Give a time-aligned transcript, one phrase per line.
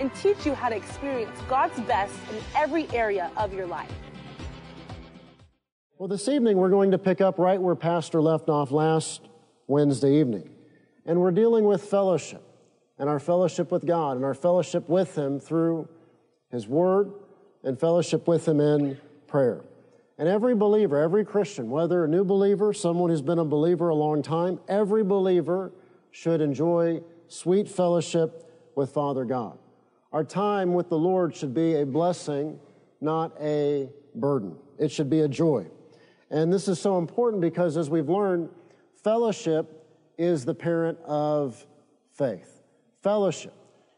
[0.00, 3.92] and teach you how to experience God's best in every area of your life.
[5.98, 9.22] Well, this evening we're going to pick up right where Pastor left off last
[9.66, 10.50] Wednesday evening.
[11.06, 12.42] And we're dealing with fellowship
[12.98, 15.88] and our fellowship with God and our fellowship with Him through
[16.50, 17.12] His Word
[17.62, 19.64] and fellowship with Him in prayer.
[20.18, 23.94] And every believer, every Christian, whether a new believer, someone who's been a believer a
[23.94, 25.72] long time, every believer
[26.12, 29.58] should enjoy sweet fellowship with Father God.
[30.14, 32.60] Our time with the Lord should be a blessing,
[33.00, 34.54] not a burden.
[34.78, 35.66] It should be a joy.
[36.30, 38.48] And this is so important because as we've learned,
[39.02, 39.84] fellowship
[40.16, 41.66] is the parent of
[42.12, 42.62] faith.
[43.02, 43.54] Fellowship,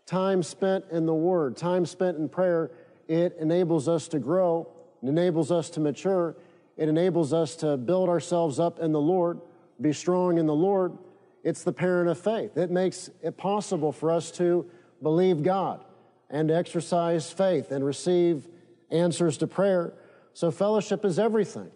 [0.06, 2.70] time spent in the Word, time spent in prayer,
[3.08, 4.66] it enables us to grow
[5.02, 6.34] it enables us to mature.
[6.78, 9.38] It enables us to build ourselves up in the Lord,
[9.82, 10.96] be strong in the Lord.
[11.44, 12.56] It's the parent of faith.
[12.56, 14.64] It makes it possible for us to
[15.02, 15.84] believe God
[16.30, 18.48] and exercise faith and receive
[18.90, 19.92] answers to prayer.
[20.32, 21.70] So fellowship is everything.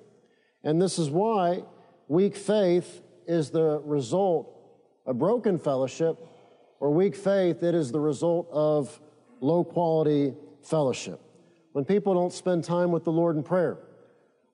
[0.65, 1.65] And this is why
[2.09, 4.55] weak faith is the result
[5.07, 6.19] of broken fellowship,
[6.79, 9.01] or weak faith, it is the result of
[9.41, 11.21] low quality fellowship
[11.73, 13.79] when people don't spend time with the Lord in prayer,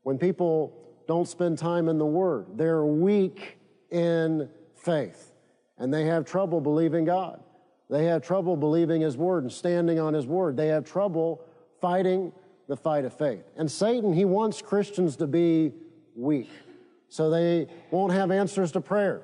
[0.02, 0.72] when people
[1.08, 3.58] don't spend time in the Word, they're weak
[3.91, 5.33] in faith
[5.78, 7.42] and they have trouble believing God.
[7.89, 10.56] They have trouble believing His Word and standing on His Word.
[10.56, 11.45] They have trouble
[11.81, 12.33] fighting
[12.69, 13.45] the fight of faith.
[13.56, 15.73] And Satan, he wants Christians to be
[16.17, 16.51] weak.
[17.09, 19.23] So they won't have answers to prayer.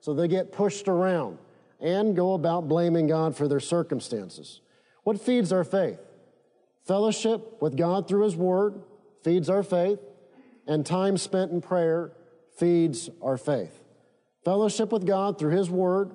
[0.00, 1.38] So they get pushed around
[1.80, 4.60] and go about blaming God for their circumstances.
[5.02, 5.98] What feeds our faith?
[6.86, 8.80] Fellowship with God through His Word
[9.22, 9.98] feeds our faith,
[10.66, 12.12] and time spent in prayer
[12.56, 13.82] feeds our faith.
[14.44, 16.14] Fellowship with God through His Word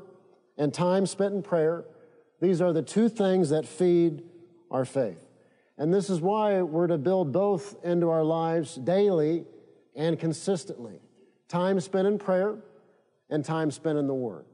[0.59, 1.85] and time spent in prayer,
[2.41, 4.21] these are the two things that feed
[4.69, 5.25] our faith.
[5.77, 9.45] And this is why we're to build both into our lives daily
[9.95, 10.99] and consistently.
[11.47, 12.57] Time spent in prayer
[13.29, 14.45] and time spent in the Word.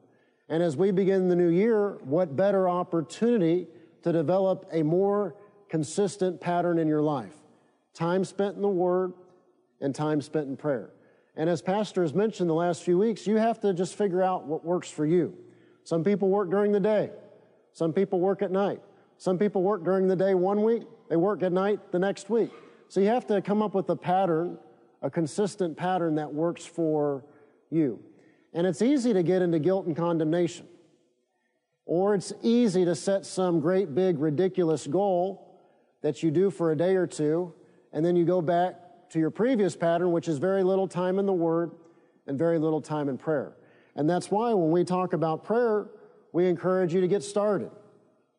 [0.47, 3.67] And as we begin the new year, what better opportunity
[4.03, 5.35] to develop a more
[5.67, 7.33] consistent pattern in your life
[7.95, 9.13] time spent in the Word
[9.81, 10.91] and time spent in prayer.
[11.35, 14.45] And as Pastor has mentioned the last few weeks, you have to just figure out
[14.45, 15.35] what works for you.
[15.85, 17.11] Some people work during the day,
[17.71, 18.81] some people work at night.
[19.17, 22.51] Some people work during the day one week, they work at night the next week.
[22.89, 24.57] So you have to come up with a pattern,
[25.01, 27.23] a consistent pattern that works for
[27.69, 27.99] you.
[28.53, 30.67] And it's easy to get into guilt and condemnation.
[31.85, 35.61] Or it's easy to set some great big ridiculous goal
[36.01, 37.53] that you do for a day or two,
[37.93, 38.75] and then you go back
[39.09, 41.71] to your previous pattern, which is very little time in the Word
[42.27, 43.53] and very little time in prayer.
[43.95, 45.87] And that's why when we talk about prayer,
[46.33, 47.71] we encourage you to get started.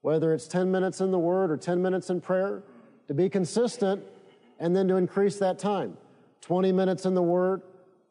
[0.03, 2.63] Whether it's 10 minutes in the Word or 10 minutes in prayer,
[3.09, 4.03] to be consistent
[4.59, 5.97] and then to increase that time.
[6.43, 7.63] 20 minutes in the Word,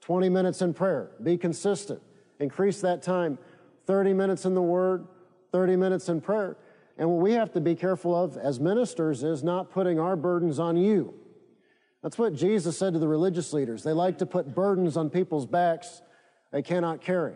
[0.02, 1.12] 20 minutes in prayer.
[1.24, 2.02] Be consistent.
[2.40, 3.38] Increase that time.
[3.86, 5.08] 30 minutes in the Word,
[5.52, 6.58] 30 minutes in prayer.
[6.98, 10.60] And what we have to be careful of as ministers is not putting our burdens
[10.60, 11.14] on you.
[12.02, 13.84] That's what Jesus said to the religious leaders.
[13.84, 16.02] They like to put burdens on people's backs
[16.56, 17.34] they cannot carry.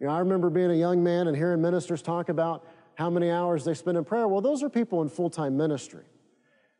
[0.00, 3.30] You know, I remember being a young man and hearing ministers talk about how many
[3.30, 4.28] hours they spend in prayer.
[4.28, 6.04] Well, those are people in full time ministry.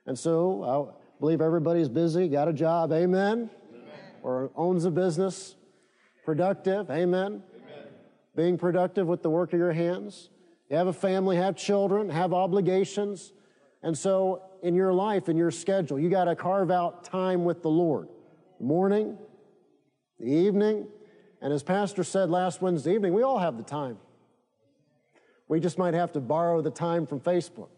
[0.04, 3.48] And so I believe everybody's busy, got a job, amen?
[3.70, 3.88] amen.
[4.22, 5.56] Or owns a business,
[6.22, 7.42] productive, amen?
[7.42, 7.42] amen?
[8.36, 10.28] Being productive with the work of your hands.
[10.68, 13.32] You have a family, have children, have obligations.
[13.82, 17.62] And so in your life, in your schedule, you got to carve out time with
[17.62, 18.08] the Lord.
[18.58, 19.16] The morning,
[20.18, 20.86] the evening,
[21.40, 23.98] and as Pastor said last Wednesday evening, we all have the time.
[25.48, 27.70] We just might have to borrow the time from Facebook,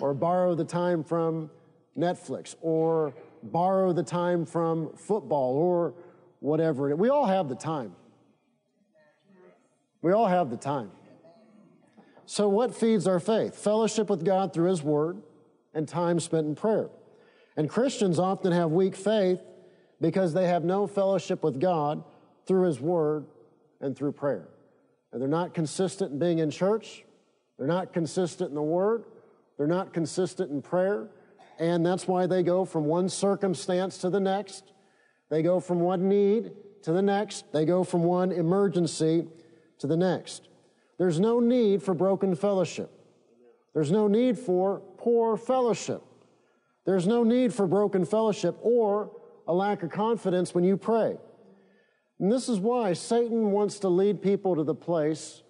[0.00, 1.50] or borrow the time from
[1.98, 3.12] Netflix, or
[3.42, 5.94] borrow the time from football, or
[6.40, 6.94] whatever.
[6.94, 7.94] We all have the time.
[10.00, 10.90] We all have the time.
[12.24, 13.56] So, what feeds our faith?
[13.56, 15.20] Fellowship with God through His Word
[15.74, 16.88] and time spent in prayer.
[17.56, 19.40] And Christians often have weak faith
[20.00, 22.02] because they have no fellowship with God
[22.46, 23.26] through His Word
[23.80, 24.48] and through prayer.
[25.12, 27.04] And they're not consistent in being in church,
[27.58, 29.04] they're not consistent in the Word,
[29.56, 31.08] they're not consistent in prayer,
[31.58, 34.72] and that's why they go from one circumstance to the next.
[35.30, 36.52] They go from one need
[36.82, 37.52] to the next.
[37.52, 39.26] They go from one emergency
[39.78, 40.48] to the next.
[40.98, 42.90] There's no need for broken fellowship.
[43.74, 46.02] There's no need for poor fellowship.
[46.84, 49.10] There's no need for broken fellowship or
[49.48, 51.16] a lack of confidence when you pray.
[52.18, 55.42] And this is why Satan wants to lead people to the place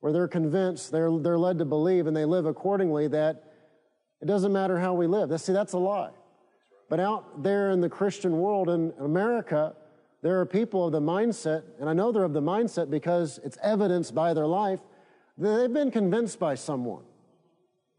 [0.00, 3.42] where they're convinced, they're, they're led to believe, and they live accordingly that
[4.20, 5.40] it doesn't matter how we live.
[5.40, 6.10] See, that's a lie.
[6.88, 9.74] But out there in the Christian world in America,
[10.22, 13.58] there are people of the mindset, and I know they're of the mindset because it's
[13.62, 14.80] evidenced by their life,
[15.36, 17.02] that they've been convinced by someone.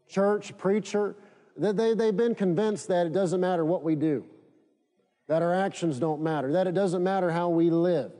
[0.08, 1.16] Church, preacher,
[1.56, 4.24] that they, they've been convinced that it doesn't matter what we do,
[5.30, 8.10] that our actions don't matter, that it doesn't matter how we live,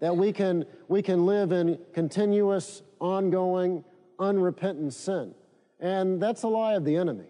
[0.00, 3.82] that we can, we can live in continuous, ongoing,
[4.18, 5.34] unrepentant sin.
[5.80, 7.24] And that's a lie of the enemy.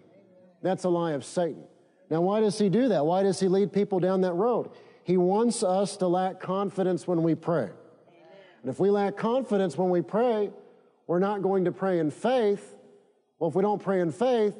[0.61, 1.63] That's a lie of Satan.
[2.09, 3.05] Now, why does he do that?
[3.05, 4.71] Why does he lead people down that road?
[5.05, 7.69] He wants us to lack confidence when we pray.
[8.61, 10.49] And if we lack confidence when we pray,
[11.07, 12.75] we're not going to pray in faith.
[13.39, 14.55] Well, if we don't pray in faith,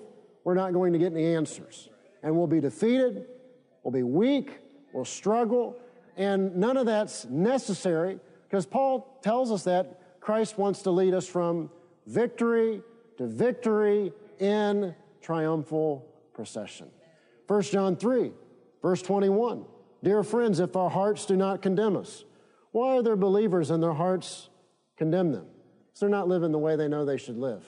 [0.45, 1.89] we're not going to get any answers.
[2.23, 3.25] And we'll be defeated,
[3.83, 4.61] we'll be weak,
[4.93, 5.75] we'll struggle,
[6.17, 11.27] and none of that's necessary because Paul tells us that Christ wants to lead us
[11.27, 11.69] from
[12.05, 12.81] victory
[13.19, 16.87] to victory in triumphal procession.
[17.47, 18.31] 1 John 3,
[18.81, 19.65] verse 21.
[20.01, 22.23] Dear friends, if our hearts do not condemn us,
[22.71, 24.49] why are there believers and their hearts
[24.95, 25.47] condemn them?
[25.87, 27.65] Because they're not living the way they know they should live.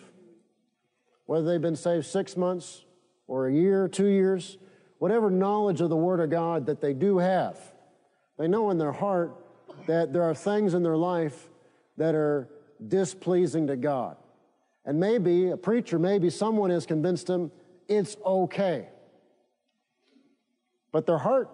[1.25, 2.85] Whether they've been saved six months
[3.27, 4.57] or a year, two years,
[5.01, 7.57] whatever knowledge of the Word of God that they do have,
[8.37, 9.35] they know in their heart
[9.87, 11.49] that there are things in their life
[11.97, 12.47] that are
[12.87, 14.15] displeasing to God.
[14.85, 17.51] And maybe a preacher, maybe someone has convinced them
[17.87, 18.89] it's okay.
[20.91, 21.49] But their heart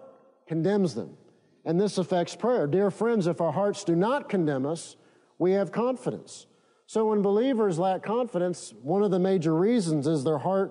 [0.46, 1.16] condemns them.
[1.64, 2.66] And this affects prayer.
[2.66, 4.96] Dear friends, if our hearts do not condemn us,
[5.38, 6.46] we have confidence.
[6.84, 10.70] So when believers lack confidence, one of the major reasons is their heart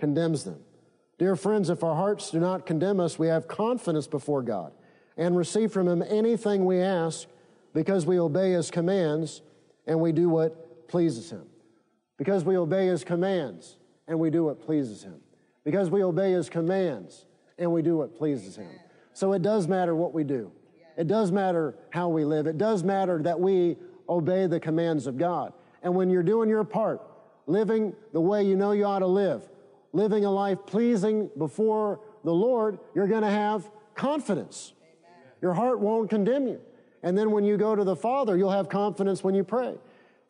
[0.00, 0.58] condemns them.
[1.18, 4.72] Dear friends, if our hearts do not condemn us, we have confidence before God
[5.16, 7.26] and receive from Him anything we ask
[7.72, 9.40] because we obey His commands
[9.86, 11.46] and we do what pleases Him.
[12.18, 15.20] Because we obey His commands and we do what pleases Him.
[15.64, 17.24] Because we obey His commands
[17.58, 18.68] and we do what pleases Him.
[19.14, 20.52] So it does matter what we do.
[20.98, 22.46] It does matter how we live.
[22.46, 23.76] It does matter that we
[24.08, 25.54] obey the commands of God.
[25.82, 27.00] And when you're doing your part,
[27.46, 29.48] living the way you know you ought to live,
[29.92, 34.72] living a life pleasing before the Lord, you're going to have confidence.
[35.40, 36.60] Your heart won't condemn you.
[37.02, 39.74] And then when you go to the Father, you'll have confidence when you pray.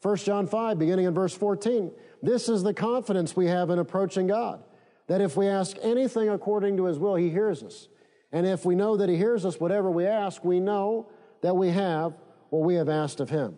[0.03, 1.91] 1 John 5, beginning in verse 14.
[2.23, 4.63] This is the confidence we have in approaching God,
[5.07, 7.89] that if we ask anything according to his will, he hears us.
[8.33, 11.09] And if we know that he hears us, whatever we ask, we know
[11.41, 12.15] that we have
[12.51, 13.57] what we have asked of him.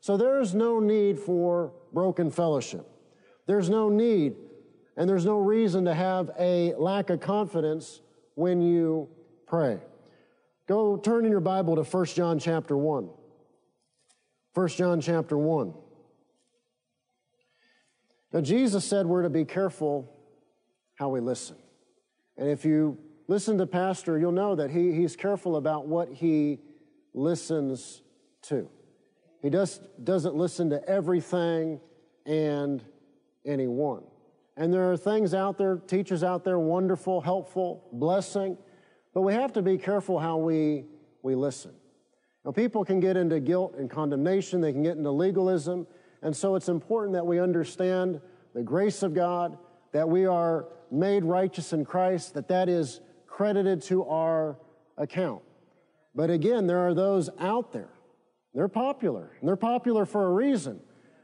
[0.00, 2.86] So there's no need for broken fellowship.
[3.46, 4.34] There's no need
[4.96, 8.00] and there's no reason to have a lack of confidence
[8.34, 9.08] when you
[9.46, 9.78] pray.
[10.66, 13.08] Go turn in your Bible to 1 John chapter 1.
[14.54, 15.74] 1 John chapter 1.
[18.32, 20.12] Now, Jesus said we're to be careful
[20.94, 21.56] how we listen.
[22.36, 26.58] And if you listen to Pastor, you'll know that he, he's careful about what he
[27.14, 28.02] listens
[28.42, 28.68] to.
[29.42, 31.80] He does, doesn't listen to everything
[32.24, 32.82] and
[33.44, 34.02] anyone.
[34.56, 38.56] And there are things out there, teachers out there, wonderful, helpful, blessing,
[39.12, 40.84] but we have to be careful how we,
[41.22, 41.72] we listen.
[42.44, 45.86] Now, people can get into guilt and condemnation, they can get into legalism,
[46.22, 48.20] and so it's important that we understand
[48.54, 49.58] the grace of God,
[49.92, 54.58] that we are made righteous in Christ, that that is credited to our
[54.96, 55.42] account.
[56.14, 57.90] But again, there are those out there.
[58.54, 60.80] They're popular, and they're popular for a reason.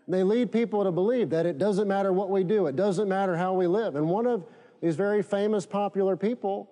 [0.09, 3.37] They lead people to believe that it doesn't matter what we do, it doesn't matter
[3.37, 3.97] how we live.
[3.97, 4.45] And one of
[4.81, 6.71] these very famous, popular people,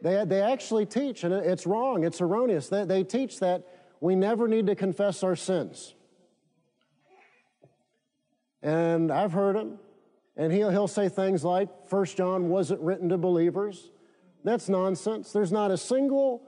[0.00, 3.66] they, they actually teach, and it's wrong, it's erroneous, they, they teach that
[4.00, 5.94] we never need to confess our sins.
[8.62, 9.78] And I've heard him,
[10.36, 13.90] and he'll, he'll say things like, First John wasn't written to believers.
[14.42, 15.32] That's nonsense.
[15.32, 16.42] There's not a single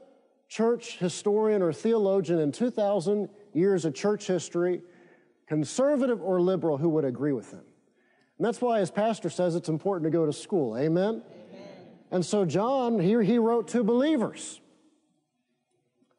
[0.48, 4.82] church historian or theologian in 2,000 years of church history,
[5.52, 7.60] conservative or liberal, who would agree with him.
[8.38, 10.78] And that's why, as pastor says, it's important to go to school.
[10.78, 11.22] Amen?
[11.30, 11.68] Amen.
[12.10, 14.62] And so, John, here he wrote to believers.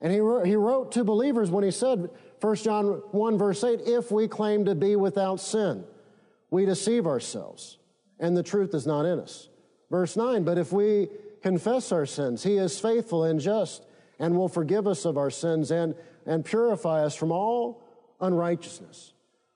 [0.02, 2.12] And he wrote, he wrote to believers when he said,
[2.42, 5.84] 1 John 1, verse 8, if we claim to be without sin,
[6.52, 7.80] we deceive ourselves,
[8.20, 9.50] and the truth is not in us.
[9.90, 11.08] Verse 9, but if we
[11.42, 13.84] confess our sins, he is faithful and just
[14.20, 15.96] and will forgive us of our sins and,
[16.28, 17.82] and purify us from all
[18.22, 19.13] unrighteousness.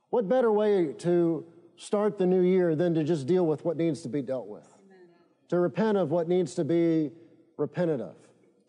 [0.10, 1.46] What better way to
[1.76, 4.68] start the new year than to just deal with what needs to be dealt with?
[4.86, 5.08] Amen.
[5.50, 7.12] To repent of what needs to be
[7.58, 8.16] repented of.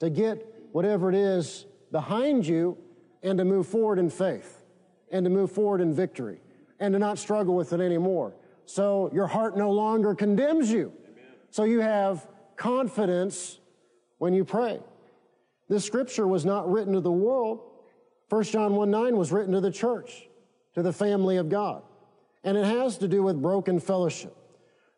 [0.00, 2.76] To get whatever it is behind you
[3.22, 4.62] and to move forward in faith
[5.10, 6.40] and to move forward in victory
[6.80, 8.34] and to not struggle with it anymore.
[8.66, 10.92] So your heart no longer condemns you.
[11.04, 11.24] Amen.
[11.50, 12.26] So you have
[12.56, 13.58] confidence
[14.18, 14.80] when you pray.
[15.68, 17.60] This scripture was not written to the world.
[18.28, 20.27] 1 John 1 9 was written to the church,
[20.78, 21.82] to the family of God.
[22.44, 24.36] And it has to do with broken fellowship.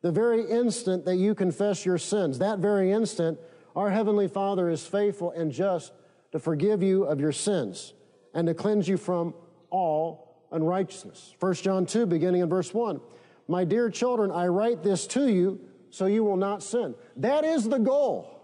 [0.03, 3.39] The very instant that you confess your sins, that very instant,
[3.75, 5.93] our Heavenly Father is faithful and just
[6.33, 7.95] to forgive you of your sins
[8.35, 9.33] and to cleanse you from
[9.71, 11.35] all unrighteousness.
[11.41, 13.01] 1 John 2, beginning in verse 1.
[13.49, 16.95] My dear children, I write this to you so you will not sin.
[17.17, 18.39] That is the goal.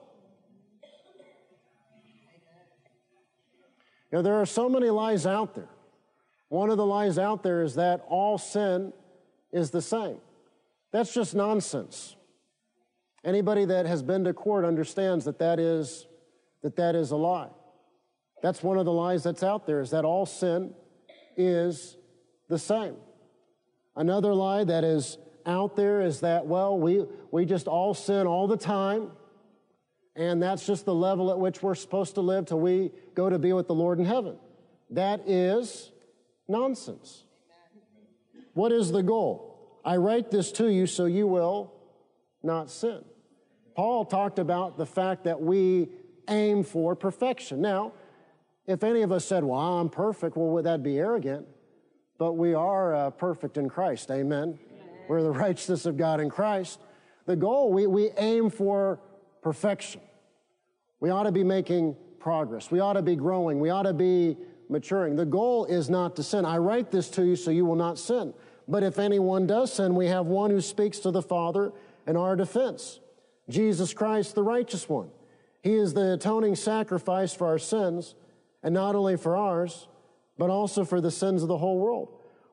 [4.11, 5.69] You know, there are so many lies out there.
[6.49, 8.93] One of the lies out there is that all sin
[9.53, 10.19] is the same.
[10.93, 12.17] That's just nonsense.
[13.25, 16.07] Anybody that has been to court understands that that is,
[16.63, 17.51] that that is a lie.
[18.43, 20.75] That's one of the lies that's out there is that all sin
[21.37, 21.97] is
[22.49, 22.97] the same.
[23.97, 28.47] Another lie that is out there is that, well, we, we just all sin all
[28.47, 29.11] the time,
[30.15, 33.39] and that's just the level at which we're supposed to live till we go to
[33.39, 34.37] be with the Lord in heaven.
[34.91, 35.91] That is
[36.49, 37.25] nonsense.
[38.55, 39.81] What is the goal?
[39.85, 41.73] I write this to you so you will
[42.43, 43.05] not sin.
[43.75, 45.89] Paul talked about the fact that we
[46.29, 47.61] aim for perfection.
[47.61, 47.93] Now,
[48.67, 51.47] if any of us said, Well, I'm perfect, well, would that be arrogant?
[52.19, 54.11] But we are uh, perfect in Christ.
[54.11, 54.59] Amen.
[54.59, 54.59] Amen.
[55.09, 56.81] We're the righteousness of God in Christ.
[57.27, 59.01] The goal, we, we aim for
[59.43, 60.01] perfection.
[60.99, 62.71] We ought to be making progress.
[62.71, 63.61] We ought to be growing.
[63.61, 64.37] We ought to be
[64.69, 65.17] maturing.
[65.17, 66.45] The goal is not to sin.
[66.45, 68.35] I write this to you so you will not sin.
[68.69, 71.73] But if anyone does sin, we have one who speaks to the Father
[72.07, 73.01] in our defense
[73.49, 75.11] Jesus Christ, the righteous one.
[75.63, 78.15] He is the atoning sacrifice for our sins
[78.63, 79.87] and not only for ours,
[80.39, 82.09] but also for the sins of the whole world.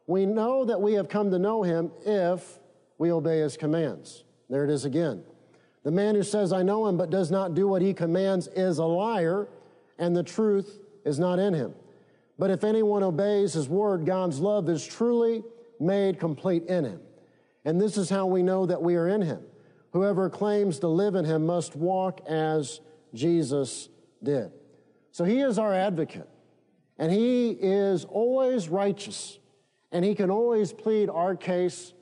[0.06, 2.60] We know that we have come to know him if
[2.98, 4.24] we obey his commands.
[4.50, 5.24] There it is again.
[5.84, 8.78] The man who says, I know him, but does not do what he commands is
[8.78, 9.48] a liar,
[9.98, 11.74] and the truth is not in him.
[12.38, 15.44] But if anyone obeys his word, God's love is truly
[15.80, 17.00] made complete in him.
[17.66, 19.42] And this is how we know that we are in him.
[19.92, 22.82] Whoever claims to live in him must walk as
[23.14, 23.90] Jesus
[24.24, 24.52] did.
[25.12, 26.28] So he is our advocate,
[26.98, 29.38] and he is always righteous,
[29.92, 31.94] and he can always plead our case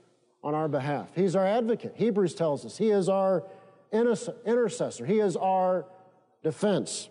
[0.41, 1.09] on our behalf.
[1.13, 1.93] He's our advocate.
[1.97, 3.43] Hebrews tells us he is our
[3.91, 5.85] intercessor, he is our
[6.41, 7.09] defense.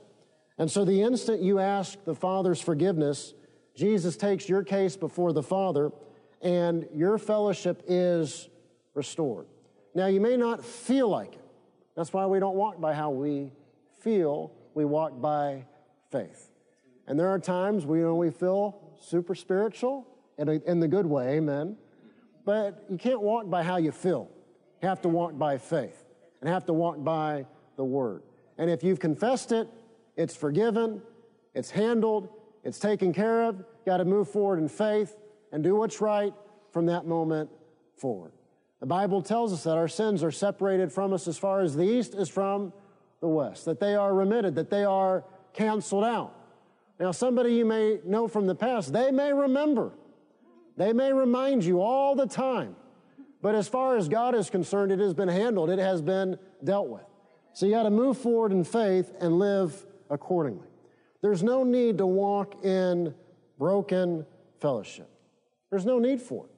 [0.60, 3.32] And so the instant you ask the Father's forgiveness,
[3.74, 5.90] Jesus takes your case before the Father,
[6.42, 8.50] and your fellowship is
[8.92, 9.46] restored.
[9.94, 11.44] Now, you may not feel like it.
[11.96, 13.52] That's why we don't walk by how we
[14.02, 15.64] feel, we walk by
[16.12, 16.50] faith.
[17.06, 20.88] And there are times we, you know, we feel super spiritual in, a, in the
[20.88, 21.78] good way, amen.
[22.44, 24.28] But you can't walk by how you feel.
[24.82, 26.04] You have to walk by faith
[26.42, 28.24] and have to walk by the word.
[28.58, 29.66] And if you've confessed it,
[30.20, 31.00] it's forgiven,
[31.54, 32.28] it's handled,
[32.62, 33.64] it's taken care of.
[33.86, 35.16] Got to move forward in faith
[35.50, 36.34] and do what's right
[36.72, 37.48] from that moment
[37.96, 38.32] forward.
[38.80, 41.84] The Bible tells us that our sins are separated from us as far as the
[41.84, 42.72] east is from
[43.20, 45.24] the west, that they are remitted, that they are
[45.54, 46.34] canceled out.
[46.98, 49.92] Now, somebody you may know from the past, they may remember.
[50.76, 52.76] They may remind you all the time.
[53.40, 56.88] But as far as God is concerned, it has been handled, it has been dealt
[56.88, 57.04] with.
[57.54, 60.68] So you got to move forward in faith and live accordingly.
[61.22, 63.14] There's no need to walk in
[63.58, 64.26] broken
[64.60, 65.08] fellowship.
[65.70, 66.50] There's no need for it.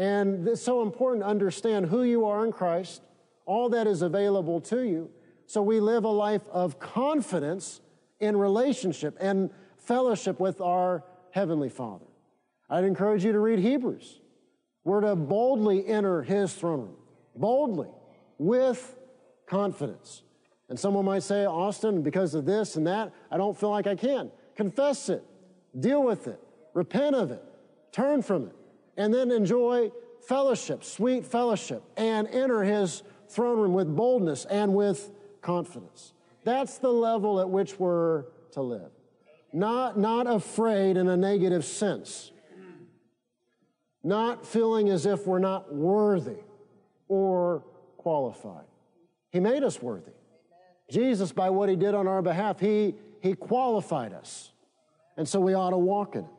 [0.00, 3.02] And it's so important to understand who you are in Christ,
[3.46, 5.10] all that is available to you,
[5.46, 7.80] so we live a life of confidence
[8.20, 11.02] in relationship and fellowship with our
[11.32, 12.04] Heavenly Father.
[12.68, 14.20] I'd encourage you to read Hebrews.
[14.84, 16.96] We're to boldly enter His throne room,
[17.34, 17.88] boldly,
[18.38, 18.96] with
[19.46, 20.22] confidence.
[20.70, 23.96] And someone might say, Austin, because of this and that, I don't feel like I
[23.96, 24.30] can.
[24.56, 25.22] Confess it,
[25.78, 26.40] deal with it,
[26.74, 27.42] repent of it,
[27.92, 28.54] turn from it,
[28.96, 29.90] and then enjoy
[30.26, 35.10] fellowship, sweet fellowship, and enter His throne room with boldness and with
[35.42, 36.12] confidence.
[36.44, 38.92] That's the level at which we're to live.
[39.52, 42.30] Not, not afraid in a negative sense.
[44.04, 46.38] Not feeling as if we're not worthy.
[47.08, 47.64] or
[47.96, 48.64] qualified.
[49.32, 50.12] He made us worthy.
[50.90, 54.50] Jesus, by what he did on our behalf, he, he qualified us.
[55.16, 56.30] And so we ought to walk in it.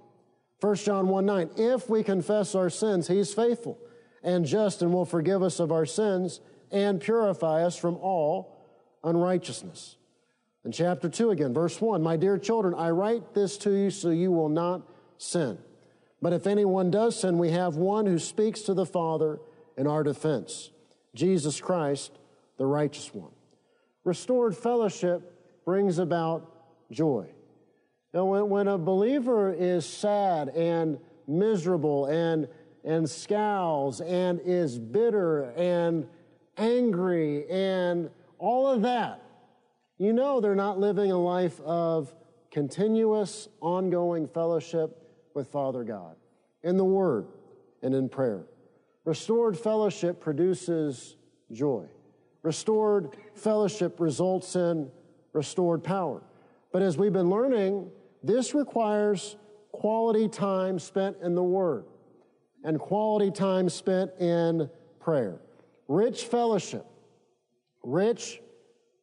[0.60, 3.80] 1 John 1 9, if we confess our sins, he's faithful
[4.22, 6.40] and just and will forgive us of our sins
[6.72, 8.68] and purify us from all
[9.04, 9.98] unrighteousness.
[10.64, 14.12] In chapter 2 again, verse 1, my dear children, I write this to you so
[14.12, 14.84] you will not
[15.18, 15.58] sin.
[16.22, 19.40] But if anyone does sin, we have one who speaks to the Father
[19.76, 20.70] in our defense,
[21.16, 22.12] Jesus Christ,
[22.58, 23.32] the righteous one.
[24.04, 26.52] Restored fellowship brings about
[26.92, 27.28] joy.
[28.14, 32.48] Now, when, when a believer is sad and miserable and,
[32.84, 36.08] and scowls and is bitter and
[36.58, 39.24] angry and all of that,
[39.98, 42.14] you know they're not living a life of
[42.50, 44.98] continuous, ongoing fellowship
[45.34, 46.16] with Father God
[46.64, 47.28] in the Word
[47.82, 48.44] and in prayer.
[49.06, 51.16] Restored fellowship produces
[51.52, 51.86] joy.
[52.44, 54.90] Restored fellowship results in
[55.34, 56.22] restored power.
[56.72, 57.90] But as we've been learning,
[58.24, 59.36] this requires
[59.72, 61.86] quality time spent in the Word
[62.64, 64.70] and quality time spent in
[65.00, 65.40] prayer.
[65.88, 66.86] Rich fellowship,
[67.84, 68.40] rich,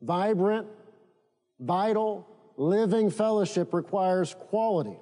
[0.01, 0.67] vibrant,
[1.61, 2.27] vital,
[2.57, 4.99] living fellowship requires quality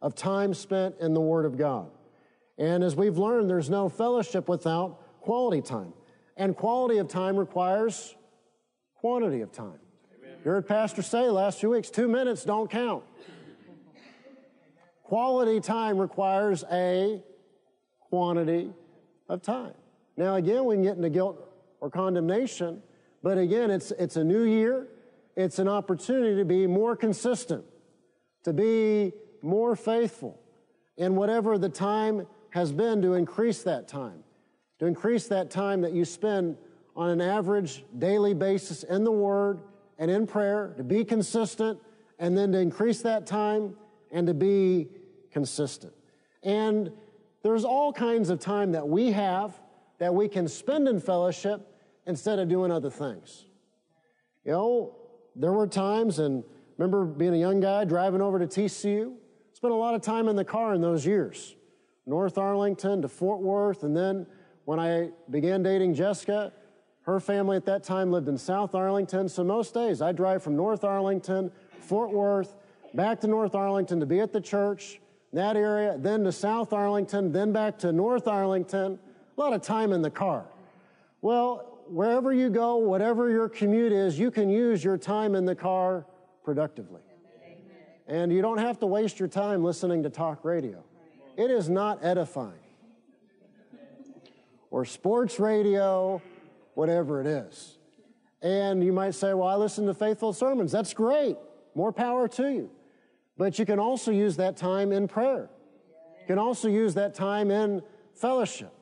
[0.00, 1.90] of time spent in the Word of God.
[2.56, 5.92] And as we've learned, there's no fellowship without quality time.
[6.38, 8.14] And quality of time requires
[8.94, 9.80] quantity of time.
[10.18, 10.36] Amen.
[10.44, 13.04] You heard Pastor say last few weeks, two minutes don't count.
[15.02, 17.22] Quality time requires a
[18.08, 18.70] quantity
[19.28, 19.74] of time.
[20.16, 21.38] Now, again, we can get into guilt
[21.80, 22.82] or condemnation,
[23.22, 24.86] but again, it's, it's a new year.
[25.36, 27.64] It's an opportunity to be more consistent,
[28.44, 30.38] to be more faithful
[30.96, 34.24] in whatever the time has been to increase that time,
[34.78, 36.56] to increase that time that you spend
[36.96, 39.60] on an average daily basis in the Word
[39.98, 41.78] and in prayer, to be consistent,
[42.18, 43.76] and then to increase that time
[44.10, 44.88] and to be
[45.32, 45.92] consistent.
[46.42, 46.92] And
[47.42, 49.58] there's all kinds of time that we have
[49.98, 51.60] that we can spend in fellowship
[52.06, 53.46] instead of doing other things.
[54.44, 54.96] You know,
[55.36, 56.42] there were times, and
[56.76, 59.14] remember being a young guy driving over to TCU,
[59.52, 61.54] spent a lot of time in the car in those years.
[62.06, 64.26] North Arlington to Fort Worth, and then
[64.68, 66.52] when I began dating Jessica,
[67.04, 69.26] her family at that time lived in South Arlington.
[69.26, 71.50] So most days I drive from North Arlington,
[71.80, 72.54] Fort Worth,
[72.92, 75.00] back to North Arlington to be at the church,
[75.32, 78.98] that area, then to South Arlington, then back to North Arlington.
[79.38, 80.44] A lot of time in the car.
[81.22, 85.54] Well, wherever you go, whatever your commute is, you can use your time in the
[85.54, 86.04] car
[86.44, 87.00] productively.
[88.06, 90.84] And you don't have to waste your time listening to talk radio.
[91.38, 92.67] It is not edifying.
[94.70, 96.20] Or sports radio,
[96.74, 97.78] whatever it is.
[98.42, 100.70] And you might say, well, I listen to faithful sermons.
[100.70, 101.36] That's great.
[101.74, 102.70] More power to you.
[103.36, 105.48] But you can also use that time in prayer.
[106.20, 107.82] You can also use that time in
[108.14, 108.72] fellowship.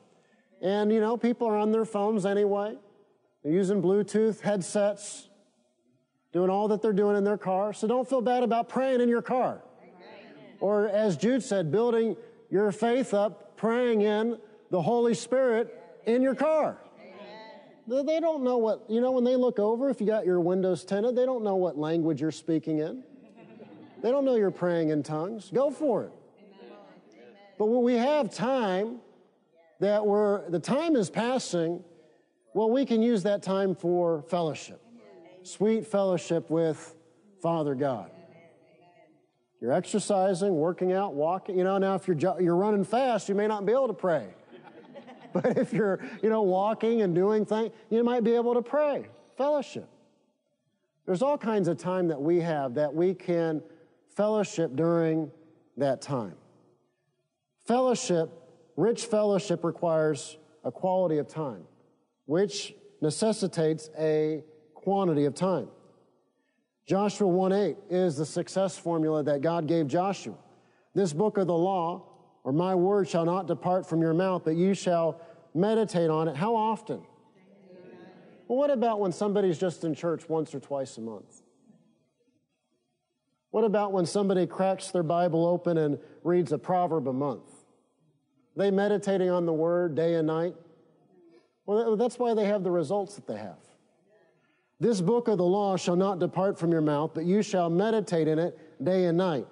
[0.61, 2.75] And, you know, people are on their phones anyway.
[3.43, 5.29] They're using Bluetooth headsets
[6.33, 7.73] doing all that they're doing in their car.
[7.73, 9.61] So don't feel bad about praying in your car.
[9.81, 10.55] Amen.
[10.59, 12.15] Or as Jude said, building
[12.49, 14.37] your faith up, praying in
[14.69, 15.73] the Holy Spirit
[16.05, 16.77] in your car.
[17.89, 18.05] Amen.
[18.05, 20.83] They don't know what, you know, when they look over, if you got your windows
[20.83, 23.03] tinted, they don't know what language you're speaking in.
[24.01, 25.49] They don't know you're praying in tongues.
[25.53, 26.11] Go for it.
[27.57, 28.97] But when we have time
[29.79, 31.83] that we're, the time is passing,
[32.53, 34.81] well, we can use that time for fellowship
[35.47, 36.95] sweet fellowship with
[37.41, 38.11] Father God.
[39.61, 41.57] You're exercising, working out, walking.
[41.57, 44.27] You know, now if you're, you're running fast, you may not be able to pray.
[45.41, 49.07] But if you're, you know, walking and doing things, you might be able to pray.
[49.37, 49.87] Fellowship.
[51.05, 53.61] There's all kinds of time that we have that we can
[54.09, 55.31] fellowship during
[55.77, 56.35] that time.
[57.65, 58.29] Fellowship,
[58.75, 61.63] rich fellowship requires a quality of time,
[62.25, 65.69] which necessitates a quantity of time.
[66.85, 70.35] Joshua 1:8 is the success formula that God gave Joshua.
[70.93, 72.03] This book of the law,
[72.43, 75.19] or my word shall not depart from your mouth, but you shall
[75.57, 76.35] meditate on it.
[76.35, 77.01] How often?
[78.47, 81.41] Well, what about when somebody's just in church once or twice a month?
[83.51, 87.49] What about when somebody cracks their Bible open and reads a proverb a month?
[87.49, 90.55] Are they meditating on the word day and night?
[91.65, 93.57] Well, that's why they have the results that they have.
[94.79, 98.27] This book of the law shall not depart from your mouth, but you shall meditate
[98.27, 99.47] in it day and night,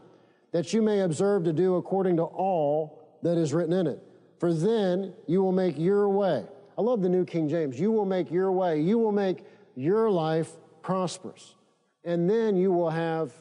[0.52, 4.02] that you may observe to do according to all that is written in it.
[4.46, 6.46] For then you will make your way.
[6.78, 7.80] I love the New King James.
[7.80, 9.44] You will make your way, you will make
[9.76, 10.52] your life
[10.84, 11.56] prosperous.
[12.04, 13.32] And then you will have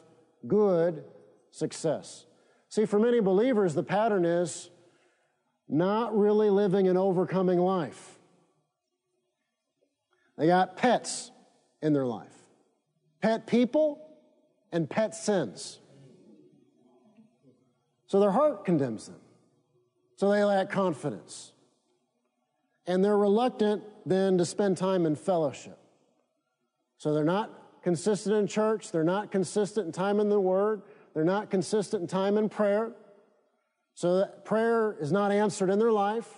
[0.47, 1.03] good
[1.51, 2.25] success.
[2.69, 4.71] See, for many believers, the pattern is
[5.69, 8.17] not really living an overcoming life.
[10.39, 11.29] They got pets
[11.83, 12.33] in their life
[13.21, 14.01] pet people
[14.71, 15.79] and pet sins.
[18.07, 19.19] So their heart condemns them.
[20.15, 21.51] So they lack confidence.
[22.87, 25.77] And they're reluctant then to spend time in fellowship.
[26.97, 30.81] So they're not consistent in church, they're not consistent in time in the Word,
[31.13, 32.91] they're not consistent in time in prayer.
[33.93, 36.29] So that prayer is not answered in their life.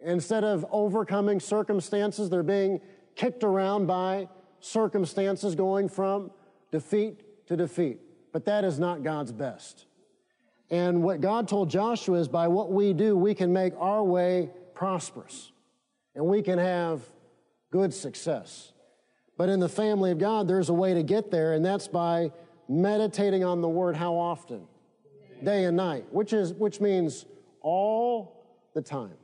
[0.00, 2.80] Instead of overcoming circumstances, they're being
[3.16, 4.28] kicked around by
[4.60, 6.30] circumstances going from
[6.70, 7.98] defeat to defeat.
[8.32, 9.86] But that is not God's best.
[10.70, 14.50] And what God told Joshua is by what we do, we can make our way
[14.74, 15.50] prosperous
[16.14, 17.02] and we can have
[17.70, 18.72] good success.
[19.36, 22.30] But in the family of God, there's a way to get there, and that's by
[22.68, 24.66] meditating on the word how often?
[25.42, 27.24] Day and night, which is which means
[27.62, 29.14] all the time.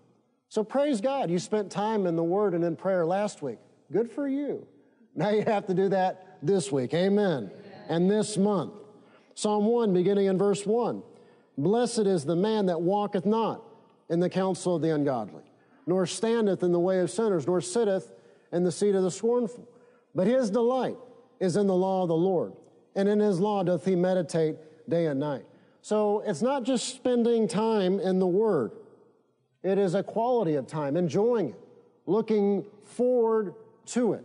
[0.48, 1.30] So praise God.
[1.30, 3.58] You spent time in the word and in prayer last week.
[3.92, 4.66] Good for you.
[5.14, 6.94] Now you have to do that this week.
[6.94, 7.50] Amen.
[7.52, 7.52] Amen.
[7.88, 8.72] And this month.
[9.34, 11.02] Psalm 1, beginning in verse 1.
[11.58, 13.62] Blessed is the man that walketh not
[14.08, 15.44] in the counsel of the ungodly,
[15.86, 18.12] nor standeth in the way of sinners, nor sitteth
[18.52, 19.66] in the seat of the scornful.
[20.14, 20.96] But his delight
[21.40, 22.52] is in the law of the Lord,
[22.94, 24.56] and in his law doth he meditate
[24.88, 25.44] day and night.
[25.80, 28.72] So it's not just spending time in the Word,
[29.62, 31.60] it is a quality of time, enjoying it,
[32.06, 33.54] looking forward
[33.86, 34.24] to it.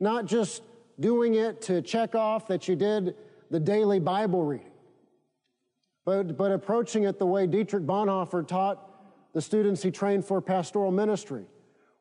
[0.00, 0.62] Not just
[1.00, 3.16] doing it to check off that you did
[3.50, 4.67] the daily Bible reading
[6.08, 8.82] but, but approaching it the way Dietrich Bonhoeffer taught
[9.34, 11.44] the students he trained for pastoral ministry.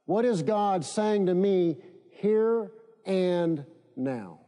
[0.06, 1.76] What is God saying to me
[2.10, 2.72] here
[3.06, 3.66] and
[3.98, 4.40] now?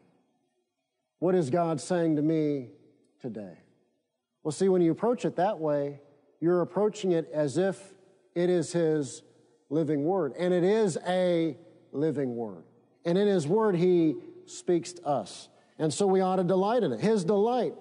[1.18, 2.70] What is God saying to me
[3.22, 3.58] today?
[4.44, 6.00] Well, see, when you approach it that way,
[6.40, 7.94] you're approaching it as if
[8.36, 9.24] it is His
[9.70, 10.36] living word.
[10.40, 11.58] And it is a
[11.92, 12.64] living word.
[13.04, 15.50] And in His word, He speaks to us.
[15.78, 17.02] And so we ought to delight in it.
[17.02, 17.74] His delight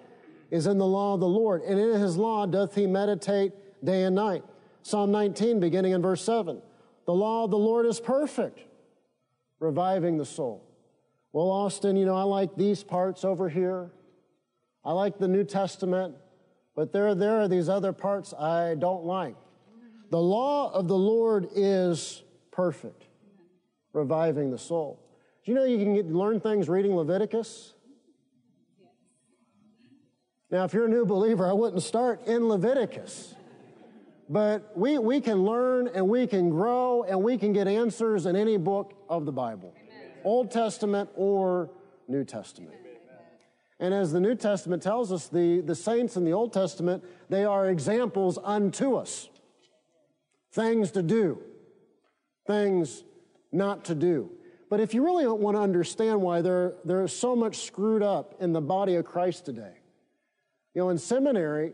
[0.50, 3.52] is in the law of the Lord, and in his law doth he meditate
[3.84, 4.42] day and night.
[4.82, 6.62] Psalm 19, beginning in verse 7.
[7.06, 8.60] The law of the Lord is perfect,
[9.60, 10.64] reviving the soul.
[11.32, 13.90] Well, Austin, you know, I like these parts over here.
[14.84, 16.14] I like the New Testament,
[16.74, 19.36] but there, there are these other parts I don't like.
[20.10, 23.04] The law of the Lord is perfect,
[23.92, 24.98] reviving the soul.
[25.44, 27.74] Do you know you can get, learn things reading Leviticus?
[30.50, 33.34] Now, if you're a new believer, I wouldn't start in Leviticus.
[34.30, 38.36] But we, we can learn and we can grow and we can get answers in
[38.36, 40.12] any book of the Bible, Amen.
[40.24, 41.70] Old Testament or
[42.08, 42.74] New Testament.
[42.74, 42.88] Amen.
[43.80, 47.44] And as the New Testament tells us, the, the saints in the Old Testament, they
[47.44, 49.28] are examples unto us.
[50.52, 51.42] Things to do,
[52.46, 53.04] things
[53.52, 54.30] not to do.
[54.68, 58.52] But if you really want to understand why there, there's so much screwed up in
[58.52, 59.77] the body of Christ today,
[60.78, 61.72] you know, in seminary,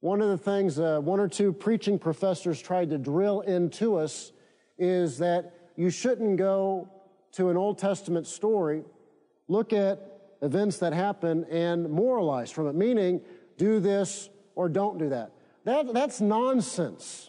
[0.00, 4.32] one of the things uh, one or two preaching professors tried to drill into us
[4.78, 6.88] is that you shouldn't go
[7.32, 8.84] to an Old Testament story,
[9.48, 10.00] look at
[10.40, 13.20] events that happen, and moralize from it, meaning
[13.58, 15.32] do this or don't do that.
[15.64, 17.28] that that's nonsense.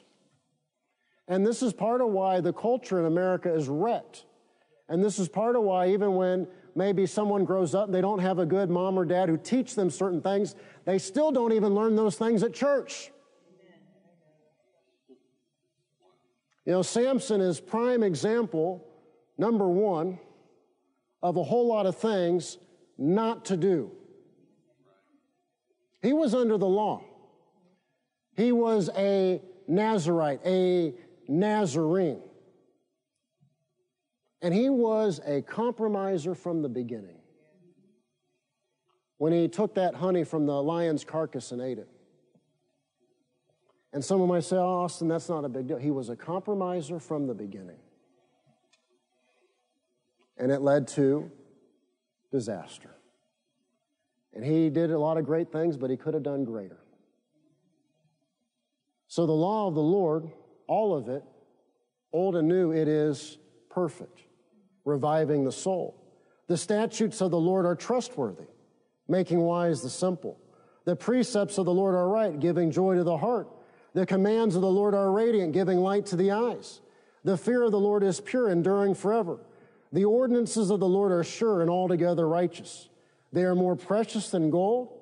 [1.28, 4.24] And this is part of why the culture in America is wrecked.
[4.88, 8.20] And this is part of why, even when maybe someone grows up and they don't
[8.20, 10.56] have a good mom or dad who teach them certain things,
[10.86, 13.12] they still don't even learn those things at church.
[16.66, 18.88] You know, Samson is prime example,
[19.38, 20.20] number one,
[21.22, 22.58] of a whole lot of things
[22.98, 23.92] not to do.
[26.02, 27.04] He was under the law.
[28.36, 30.94] He was a Nazarite, a
[31.28, 32.22] Nazarene.
[34.44, 37.16] And he was a compromiser from the beginning.
[39.18, 41.88] When he took that honey from the lion's carcass and ate it.
[43.94, 45.78] And someone might say, oh, Austin, that's not a big deal.
[45.78, 47.78] He was a compromiser from the beginning.
[50.38, 51.32] And it led to
[52.30, 52.90] disaster.
[54.34, 56.80] And he did a lot of great things, but he could have done greater.
[59.08, 60.30] So the law of the Lord,
[60.68, 61.24] all of it,
[62.12, 63.38] old and new, it is
[63.70, 64.24] perfect
[64.86, 66.00] reviving the soul.
[66.48, 68.48] The statutes of the Lord are trustworthy,
[69.08, 70.40] making wise the simple.
[70.86, 73.48] The precepts of the Lord are right, giving joy to the heart.
[73.94, 76.82] The commands of the Lord are radiant, giving light to the eyes.
[77.24, 79.40] The fear of the Lord is pure, enduring forever.
[79.94, 82.90] The ordinances of the Lord are sure and altogether righteous.
[83.32, 85.00] They are more precious than gold,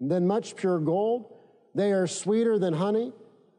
[0.00, 1.32] than much pure gold.
[1.74, 3.12] They are sweeter than honey,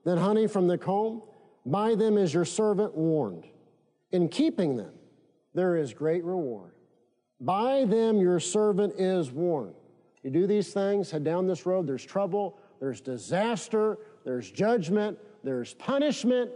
[0.03, 1.23] than honey from the comb.
[1.65, 3.45] By them is your servant warned.
[4.11, 4.93] In keeping them,
[5.55, 6.73] there is great reward.
[7.39, 9.73] By them your servant is warned.
[10.21, 15.73] You do these things, head down this road, there's trouble, there's disaster, there's judgment, there's
[15.75, 16.51] punishment.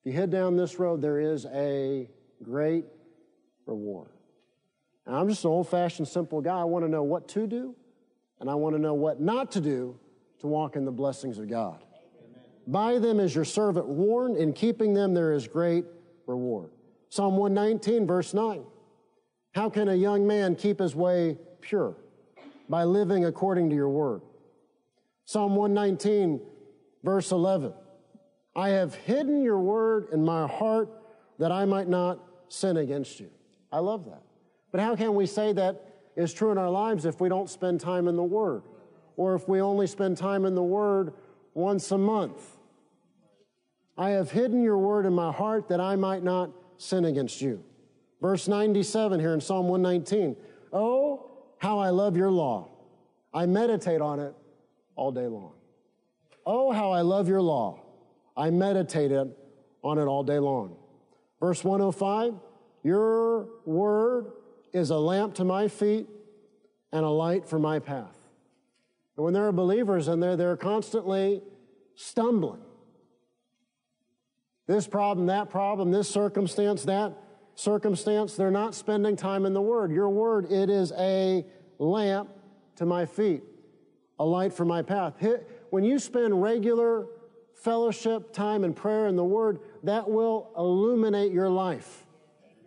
[0.00, 2.08] If you head down this road, there is a
[2.42, 2.84] great
[3.66, 4.10] reward.
[5.06, 6.60] Now, I'm just an old fashioned, simple guy.
[6.60, 7.74] I want to know what to do,
[8.40, 9.98] and I want to know what not to do
[10.40, 11.82] to walk in the blessings of God.
[11.82, 12.42] Amen.
[12.66, 15.84] By them is your servant warned, in keeping them there is great
[16.26, 16.70] reward.
[17.14, 18.64] Psalm 119, verse 9.
[19.52, 21.94] How can a young man keep his way pure?
[22.68, 24.20] By living according to your word.
[25.24, 26.40] Psalm 119,
[27.04, 27.72] verse 11.
[28.56, 30.88] I have hidden your word in my heart
[31.38, 33.30] that I might not sin against you.
[33.70, 34.22] I love that.
[34.72, 35.84] But how can we say that
[36.16, 38.64] is true in our lives if we don't spend time in the word?
[39.16, 41.12] Or if we only spend time in the word
[41.52, 42.56] once a month?
[43.96, 47.62] I have hidden your word in my heart that I might not sin against you.
[48.20, 50.36] Verse 97 here in Psalm 119.
[50.72, 52.68] Oh, how I love your law.
[53.32, 54.34] I meditate on it
[54.96, 55.52] all day long.
[56.46, 57.80] Oh, how I love your law.
[58.36, 59.34] I meditated
[59.82, 60.76] on it all day long.
[61.40, 62.34] Verse 105
[62.82, 64.32] Your word
[64.72, 66.08] is a lamp to my feet
[66.92, 68.16] and a light for my path.
[69.16, 71.42] And when there are believers in there, they're constantly
[71.94, 72.63] stumbling.
[74.66, 77.12] This problem, that problem, this circumstance, that
[77.54, 79.92] circumstance, they're not spending time in the Word.
[79.92, 81.44] Your Word, it is a
[81.78, 82.30] lamp
[82.76, 83.42] to my feet,
[84.18, 85.14] a light for my path.
[85.70, 87.06] When you spend regular
[87.54, 92.06] fellowship, time, and prayer in the Word, that will illuminate your life.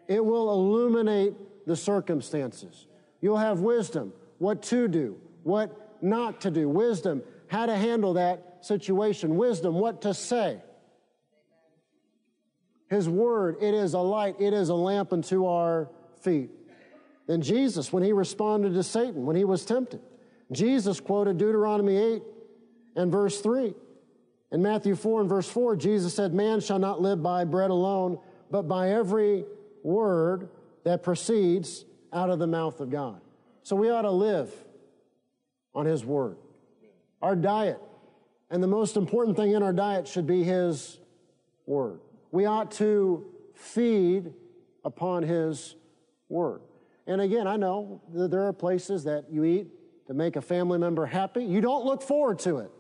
[0.08, 1.34] It will illuminate
[1.66, 2.88] the circumstances.
[3.22, 8.60] You'll have wisdom, what to do, what not to do, wisdom, how to handle that
[8.62, 10.62] situation, wisdom, what to say.
[12.90, 15.90] His Word, it is a light, it is a lamp unto our
[16.22, 16.50] feet.
[17.28, 20.00] Then Jesus, when he responded to Satan, when he was tempted,
[20.52, 22.24] Jesus quoted Deuteronomy 8
[22.96, 23.74] and verse 3.
[24.54, 28.18] In Matthew 4 and verse 4, Jesus said, Man shall not live by bread alone,
[28.50, 29.44] but by every
[29.84, 30.50] word
[30.86, 33.20] that proceeds out of the mouth of God.
[33.64, 34.50] So we ought to live
[35.76, 36.38] on His Word.
[37.22, 37.82] Our diet,
[38.50, 40.98] and the most important thing in our diet should be His
[41.66, 42.00] Word.
[42.32, 44.34] We ought to feed
[44.84, 45.76] upon His
[46.30, 46.62] Word.
[47.06, 49.68] And again, I know that there are places that you eat
[50.08, 51.44] to make a family member happy.
[51.44, 52.72] You don't look forward to it.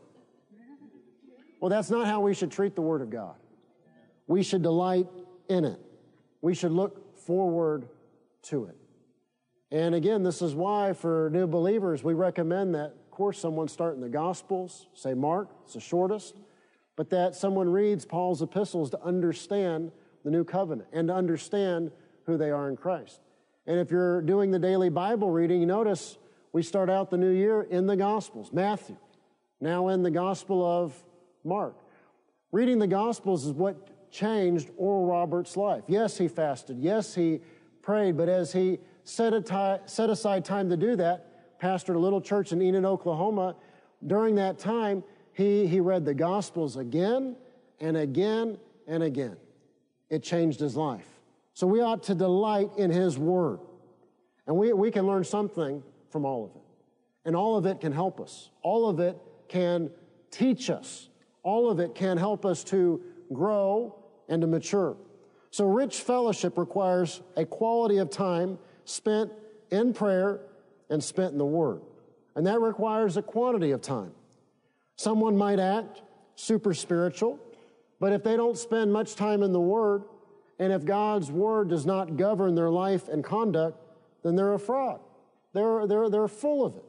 [1.59, 3.35] Well, that's not how we should treat the Word of God.
[4.27, 5.07] We should delight
[5.49, 5.79] in it.
[6.41, 7.87] We should look forward
[8.43, 8.75] to it.
[9.71, 13.95] And again, this is why for new believers, we recommend that, of course, someone start
[13.95, 16.35] in the Gospels, say Mark, it's the shortest,
[16.97, 19.93] but that someone reads Paul's epistles to understand
[20.25, 21.91] the new covenant and to understand
[22.25, 23.21] who they are in Christ.
[23.65, 26.17] And if you're doing the daily Bible reading, notice
[26.51, 28.97] we start out the new year in the Gospels, Matthew,
[29.61, 30.93] now in the Gospel of
[31.45, 31.77] Mark.
[32.51, 35.83] Reading the Gospels is what changed Oral Roberts' life.
[35.87, 36.79] Yes, he fasted.
[36.79, 37.41] Yes, he
[37.81, 38.17] prayed.
[38.17, 42.61] But as he set, set aside time to do that, pastored a little church in
[42.61, 43.55] Enid, Oklahoma,
[44.05, 45.03] during that time,
[45.37, 47.37] he, he read the Gospels again
[47.79, 49.37] and again and again.
[50.09, 51.07] It changed his life.
[51.53, 53.59] So we ought to delight in his word.
[54.47, 56.61] And we, we can learn something from all of it.
[57.25, 58.49] And all of it can help us.
[58.61, 59.91] All of it can
[60.31, 61.09] teach us
[61.47, 63.95] all of it can help us to grow
[64.27, 64.97] and to mature.
[65.49, 69.31] So rich fellowship requires a quality of time spent
[69.71, 70.41] in prayer
[70.89, 71.79] and spent in the Word.
[72.35, 74.11] And that requires a quantity of time.
[74.97, 76.01] Someone might act
[76.35, 77.39] super spiritual,
[77.99, 80.03] but if they don't spend much time in the Word,
[80.59, 83.79] and if God's Word does not govern their life and conduct,
[84.23, 84.99] then they're a fraud.
[85.53, 86.83] They're, they're, they're full of it.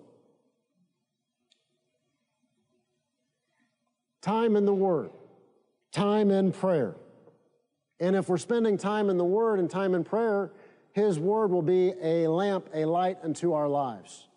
[4.22, 5.10] Time in the Word,
[5.92, 6.96] time in prayer.
[8.00, 10.50] And if we're spending time in the Word and time in prayer,
[10.92, 14.28] His Word will be a lamp, a light unto our lives.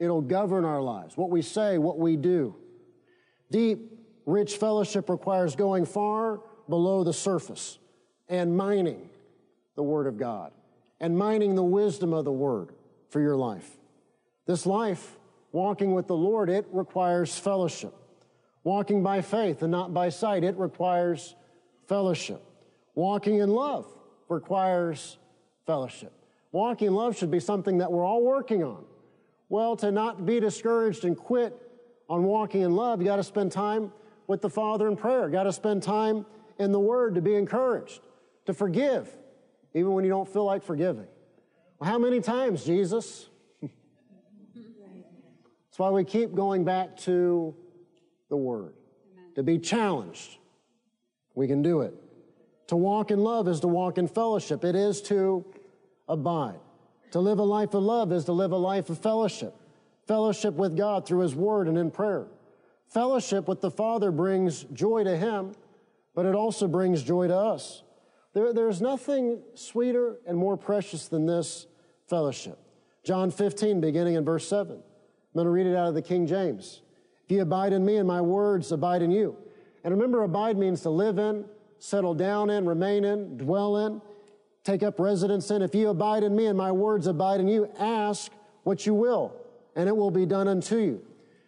[0.00, 2.56] It'll govern our lives, what we say, what we do.
[3.50, 7.78] Deep, rich fellowship requires going far below the surface
[8.28, 9.08] and mining
[9.74, 10.52] the Word of God
[11.00, 12.70] and mining the wisdom of the Word
[13.08, 13.78] for your life.
[14.46, 15.18] This life,
[15.52, 17.94] walking with the Lord, it requires fellowship.
[18.62, 21.34] Walking by faith and not by sight, it requires
[21.86, 22.42] fellowship.
[22.94, 23.86] Walking in love
[24.28, 25.18] requires
[25.66, 26.12] fellowship.
[26.52, 28.84] Walking in love should be something that we're all working on.
[29.48, 31.56] Well, to not be discouraged and quit
[32.10, 33.92] on walking in love, you got to spend time
[34.26, 35.26] with the Father in prayer.
[35.26, 36.26] You got to spend time
[36.58, 38.00] in the Word to be encouraged,
[38.46, 39.08] to forgive,
[39.74, 41.06] even when you don't feel like forgiving.
[41.78, 43.28] Well, how many times, Jesus?
[43.62, 43.72] That's
[45.76, 47.54] why we keep going back to
[48.28, 48.74] the Word,
[49.14, 49.26] Amen.
[49.36, 50.38] to be challenged.
[51.36, 51.94] We can do it.
[52.66, 54.64] To walk in love is to walk in fellowship.
[54.64, 55.44] It is to
[56.08, 56.58] abide.
[57.12, 59.54] To live a life of love is to live a life of fellowship.
[60.10, 62.26] Fellowship with God through His Word and in prayer.
[62.88, 65.52] Fellowship with the Father brings joy to Him,
[66.16, 67.84] but it also brings joy to us.
[68.34, 71.68] There, there's nothing sweeter and more precious than this
[72.08, 72.58] fellowship.
[73.04, 74.72] John 15, beginning in verse 7.
[74.72, 74.82] I'm
[75.32, 76.82] going to read it out of the King James.
[77.22, 79.36] If you abide in me and my words abide in you.
[79.84, 81.44] And remember, abide means to live in,
[81.78, 84.02] settle down in, remain in, dwell in
[84.64, 85.62] take up residence in.
[85.62, 88.30] If you abide in me and my words abide in you, ask
[88.62, 89.32] what you will,
[89.76, 91.02] and it will be done unto you.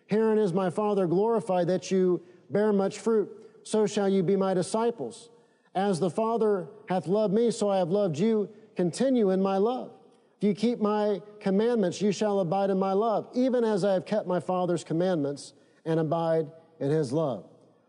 [0.06, 3.30] Herein is my Father glorified that you bear much fruit.
[3.62, 5.30] So shall you be my disciples.
[5.74, 8.48] As the Father hath loved me, so I have loved you.
[8.76, 9.92] Continue in my love.
[10.38, 14.04] If you keep my commandments, you shall abide in my love, even as I have
[14.04, 15.54] kept my Father's commandments
[15.85, 17.46] and abide in his love.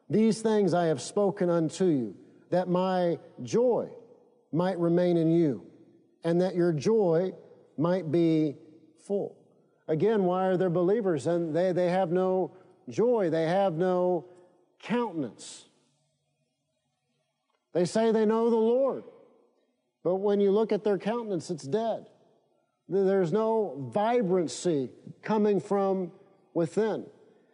[0.10, 2.16] These things I have spoken unto you,
[2.52, 3.90] that my joy
[4.52, 5.66] might remain in you
[6.24, 7.34] and that your joy
[7.78, 8.56] might be
[9.06, 9.36] full.
[9.88, 11.28] Again, why are there believers?
[11.28, 12.52] And they, they have no
[12.90, 14.26] joy, they have no
[14.82, 15.66] countenance.
[17.74, 19.04] They say they know the Lord,
[20.04, 22.06] but when you look at their countenance, it's dead.
[22.88, 24.90] There's no vibrancy
[25.24, 26.12] coming from
[26.54, 27.06] within.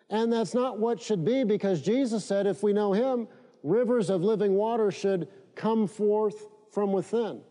[0.10, 3.28] And that's not what should be because Jesus said if we know Him,
[3.64, 7.42] rivers of living water should come forth from within.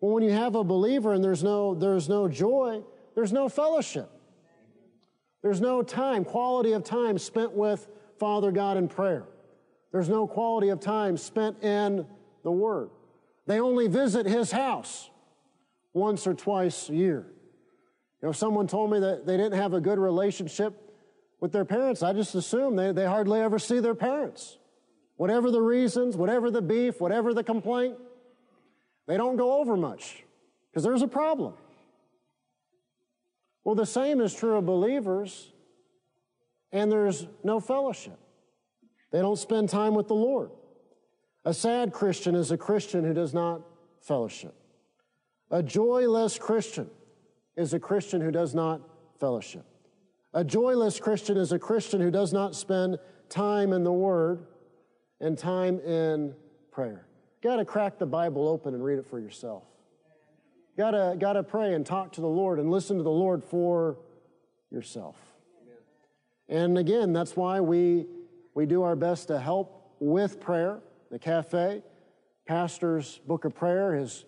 [0.00, 2.82] Well, when you have a believer and there's no, there's no joy,
[3.14, 4.10] there's no fellowship.
[5.42, 9.24] There's no time, quality of time spent with Father God in prayer.
[9.92, 12.06] There's no quality of time spent in
[12.42, 12.90] the Word.
[13.46, 15.10] They only visit His house
[15.92, 17.26] once or twice a year.
[18.22, 20.74] You know, someone told me that they didn't have a good relationship
[21.40, 22.02] with their parents.
[22.02, 24.58] I just assume they, they hardly ever see their parents.
[25.16, 27.96] Whatever the reasons, whatever the beef, whatever the complaint,
[29.06, 30.22] they don't go over much
[30.70, 31.54] because there's a problem.
[33.64, 35.52] Well, the same is true of believers,
[36.72, 38.18] and there's no fellowship.
[39.12, 40.50] They don't spend time with the Lord.
[41.44, 43.62] A sad Christian is a Christian who does not
[44.00, 44.54] fellowship.
[45.50, 46.88] A joyless Christian
[47.56, 48.80] is a Christian who does not
[49.18, 49.64] fellowship.
[50.32, 54.46] A joyless Christian is a Christian who does not spend time in the Word
[55.20, 56.34] and time in
[56.70, 57.06] prayer.
[57.42, 59.64] Got to crack the Bible open and read it for yourself.
[60.80, 63.44] Got to got to pray and talk to the Lord and listen to the Lord
[63.44, 63.98] for
[64.70, 65.14] yourself.
[66.48, 68.06] And again, that's why we
[68.54, 70.80] we do our best to help with prayer.
[71.10, 71.82] The cafe,
[72.46, 74.24] pastor's book of prayer, his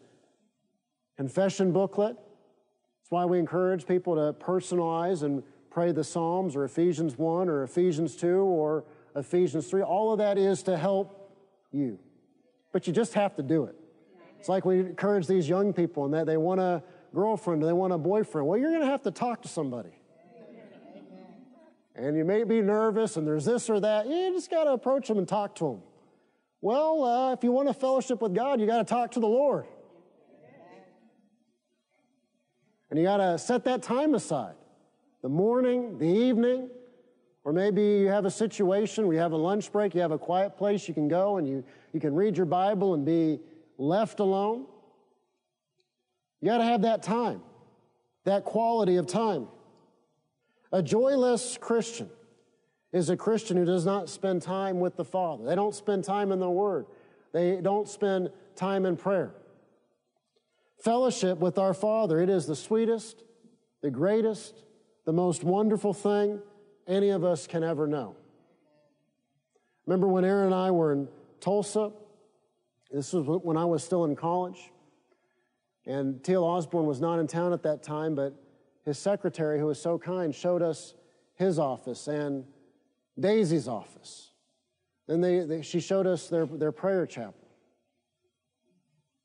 [1.17, 2.17] confession booklet.
[2.17, 7.63] That's why we encourage people to personalize and pray the Psalms or Ephesians 1 or
[7.63, 8.85] Ephesians 2 or
[9.17, 9.81] Ephesians 3.
[9.81, 11.35] All of that is to help
[11.71, 11.99] you
[12.73, 13.77] but you just have to do it.
[14.43, 16.83] It's like we encourage these young people and that they want a
[17.15, 18.45] girlfriend, they want a boyfriend.
[18.45, 19.91] Well, you're going to have to talk to somebody.
[21.95, 24.09] And you may be nervous and there's this or that.
[24.09, 25.83] You just got to approach them and talk to them.
[26.61, 29.29] Well, uh, if you want a fellowship with God, you got to talk to the
[29.29, 29.65] Lord.
[32.91, 34.57] And you got to set that time aside
[35.23, 36.69] the morning, the evening,
[37.45, 40.19] or maybe you have a situation where you have a lunch break, you have a
[40.19, 43.39] quiet place you can go and you, you can read your Bible and be
[43.79, 44.67] left alone.
[46.41, 47.43] You got to have that time,
[48.25, 49.49] that quality of time.
[50.73, 52.09] A joyless Christian
[52.93, 55.45] is a Christian who does not spend time with the Father.
[55.45, 56.87] They don't spend time in the Word.
[57.33, 59.35] They don't spend time in prayer.
[60.83, 63.23] Fellowship with our Father, it is the sweetest,
[63.83, 64.65] the greatest,
[65.05, 66.41] the most wonderful thing
[66.87, 68.17] any of us can ever know.
[69.87, 71.09] Remember when Aaron and I were in
[71.41, 71.93] Tulsa?
[72.93, 74.71] This was when I was still in college.
[75.87, 76.45] And T.L.
[76.45, 78.35] Osborn was not in town at that time, but
[78.85, 80.95] his secretary, who was so kind, showed us
[81.35, 82.45] his office and
[83.19, 84.31] Daisy's office.
[85.09, 87.35] Then they, they, she showed us their, their prayer chapel.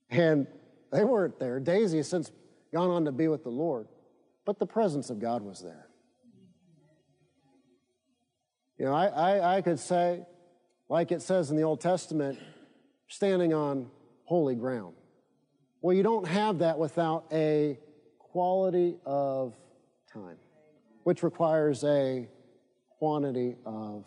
[0.09, 0.47] And
[0.91, 1.59] they weren't there.
[1.59, 2.31] Daisy has since
[2.73, 3.87] gone on to be with the Lord,
[4.45, 5.87] but the presence of God was there.
[8.77, 10.25] You know, I, I, I could say,
[10.87, 12.39] like it says in the Old Testament,
[13.07, 13.89] standing on
[14.25, 14.95] holy ground.
[15.81, 17.79] Well, you don't have that without a
[18.19, 19.55] quality of
[20.11, 20.37] time,
[21.03, 22.27] which requires a
[22.99, 24.05] quantity of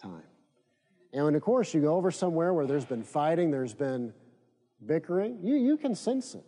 [0.00, 0.22] time.
[1.12, 4.12] And of course, you go over somewhere where there's been fighting, there's been
[4.84, 6.44] bickering, you, you can sense it.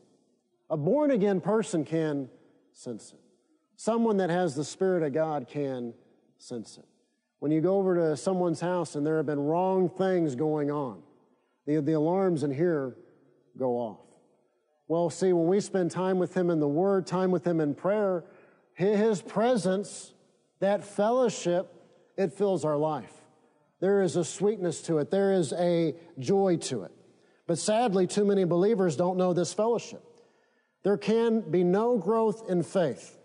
[0.68, 2.28] A born again person can
[2.72, 3.20] sense it.
[3.76, 5.95] Someone that has the Spirit of God can
[6.39, 6.84] sense it.
[7.39, 11.03] When you go over to someone's house and there have been wrong things going on,
[11.66, 12.96] the, the alarms in here
[13.58, 14.00] go off.
[14.88, 17.74] Well, see, when we spend time with Him in the Word, time with Him in
[17.74, 18.24] prayer,
[18.74, 20.12] His presence,
[20.60, 21.72] that fellowship,
[22.16, 23.12] it fills our life.
[23.80, 25.10] There is a sweetness to it.
[25.10, 26.92] There is a joy to it.
[27.46, 30.02] But sadly, too many believers don't know this fellowship.
[30.82, 33.18] There can be no growth in faith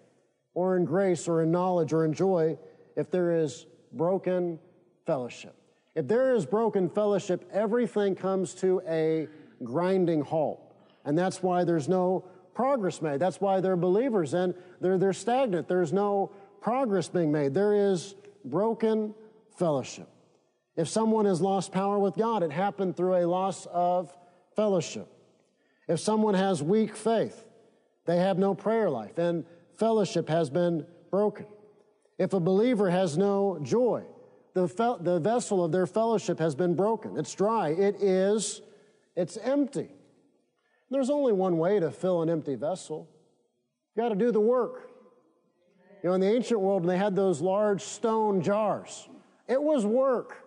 [0.53, 2.57] or in grace or in knowledge or in joy
[2.95, 4.59] if there is broken
[5.05, 5.55] fellowship.
[5.95, 9.27] If there is broken fellowship, everything comes to a
[9.63, 10.73] grinding halt.
[11.05, 13.19] And that's why there's no progress made.
[13.19, 15.67] That's why they're believers and they're, they're stagnant.
[15.67, 16.31] There's no
[16.61, 17.53] progress being made.
[17.53, 18.15] There is
[18.45, 19.13] broken
[19.57, 20.07] fellowship.
[20.75, 24.15] If someone has lost power with God, it happened through a loss of
[24.55, 25.07] fellowship.
[25.87, 27.45] If someone has weak faith,
[28.05, 29.45] they have no prayer life and
[29.77, 31.45] fellowship has been broken.
[32.17, 34.03] If a believer has no joy,
[34.53, 37.17] the, fe- the vessel of their fellowship has been broken.
[37.17, 37.69] It's dry.
[37.69, 38.61] It is,
[39.15, 39.89] it's empty.
[40.89, 43.09] There's only one way to fill an empty vessel.
[43.95, 44.89] You got to do the work.
[46.03, 49.07] You know, in the ancient world, they had those large stone jars,
[49.47, 50.45] it was work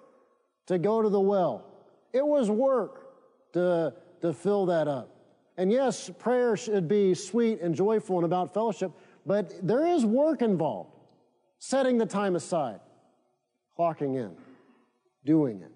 [0.66, 1.64] to go to the well.
[2.12, 3.92] It was work to,
[4.22, 5.10] to fill that up.
[5.56, 8.92] And yes, prayer should be sweet and joyful and about fellowship,
[9.26, 10.90] but there is work involved.
[11.58, 12.80] Setting the time aside,
[13.78, 14.36] clocking in,
[15.24, 15.72] doing it,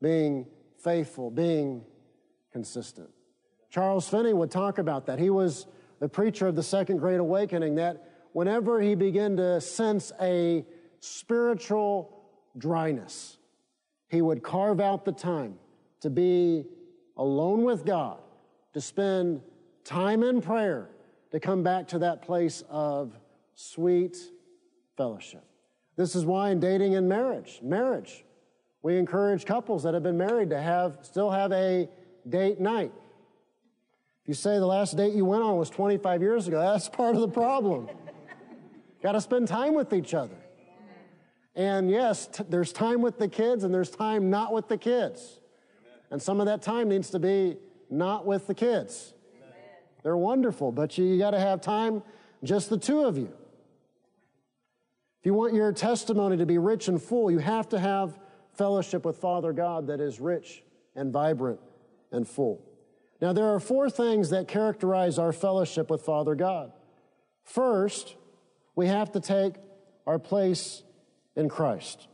[0.00, 0.46] being
[0.78, 1.84] faithful, being
[2.52, 3.08] consistent.
[3.70, 5.18] Charles Finney would talk about that.
[5.18, 5.66] He was
[6.00, 10.64] the preacher of the Second Great Awakening, that whenever he began to sense a
[11.00, 12.24] spiritual
[12.58, 13.38] dryness,
[14.08, 15.54] he would carve out the time
[16.00, 16.64] to be
[17.16, 18.18] alone with God,
[18.72, 19.42] to spend
[19.84, 20.88] time in prayer,
[21.30, 23.12] to come back to that place of
[23.54, 24.16] sweet
[24.96, 25.44] fellowship.
[26.00, 28.24] This is why in dating and marriage, marriage,
[28.80, 31.90] we encourage couples that have been married to have still have a
[32.26, 32.90] date night.
[34.22, 37.16] If you say the last date you went on was 25 years ago, that's part
[37.16, 37.86] of the problem.
[39.02, 40.38] Got to spend time with each other.
[41.54, 45.38] And yes, t- there's time with the kids and there's time not with the kids.
[46.10, 47.58] And some of that time needs to be
[47.90, 49.12] not with the kids.
[50.02, 52.02] They're wonderful, but you, you got to have time,
[52.42, 53.34] just the two of you.
[55.20, 58.18] If you want your testimony to be rich and full, you have to have
[58.54, 60.62] fellowship with Father God that is rich
[60.96, 61.60] and vibrant
[62.10, 62.64] and full.
[63.20, 66.72] Now, there are four things that characterize our fellowship with Father God.
[67.44, 68.16] First,
[68.74, 69.56] we have to take
[70.06, 70.82] our place
[71.36, 72.08] in Christ.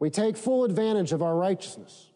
[0.00, 2.10] We take full advantage of our righteousness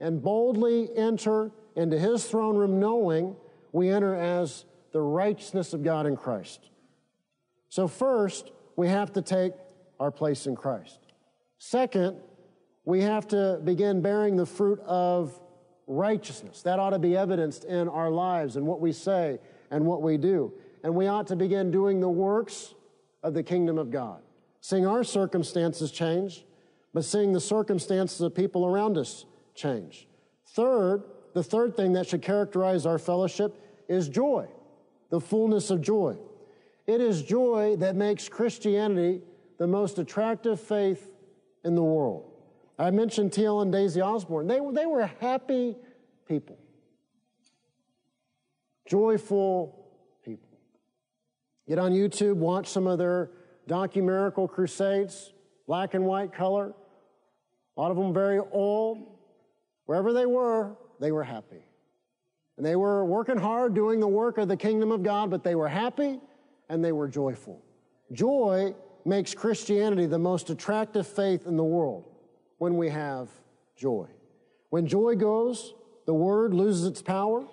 [0.00, 3.36] and boldly enter into His throne room knowing
[3.70, 6.70] we enter as the righteousness of God in Christ.
[7.68, 9.52] So, first, we have to take
[9.98, 10.98] our place in Christ.
[11.58, 12.16] Second,
[12.84, 15.38] we have to begin bearing the fruit of
[15.86, 16.62] righteousness.
[16.62, 19.38] That ought to be evidenced in our lives and what we say
[19.70, 20.52] and what we do.
[20.82, 22.74] And we ought to begin doing the works
[23.22, 24.22] of the kingdom of God.
[24.62, 26.44] Seeing our circumstances change,
[26.94, 30.08] but seeing the circumstances of people around us change.
[30.48, 31.04] Third,
[31.34, 33.56] the third thing that should characterize our fellowship
[33.88, 34.48] is joy,
[35.10, 36.16] the fullness of joy.
[36.90, 39.20] It is joy that makes Christianity
[39.58, 41.08] the most attractive faith
[41.64, 42.32] in the world.
[42.80, 43.60] I mentioned T.L.
[43.60, 44.48] and Daisy Osborn.
[44.48, 45.76] They were, they were happy
[46.26, 46.58] people,
[48.88, 49.86] joyful
[50.24, 50.58] people.
[51.68, 53.30] Get on YouTube, watch some of their
[53.68, 55.32] docu-miracle crusades,
[55.68, 56.74] black and white color.
[57.76, 59.16] A lot of them very old.
[59.86, 61.62] Wherever they were, they were happy.
[62.56, 65.54] And they were working hard doing the work of the kingdom of God, but they
[65.54, 66.18] were happy
[66.70, 67.60] and they were joyful.
[68.12, 72.04] Joy makes Christianity the most attractive faith in the world
[72.58, 73.28] when we have
[73.76, 74.06] joy.
[74.70, 75.74] When joy goes,
[76.06, 77.44] the word loses its power.